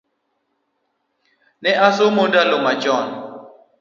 Ne 1.61 1.71
asomo 1.87 2.21
ndalo 2.29 2.57
machon 2.65 3.05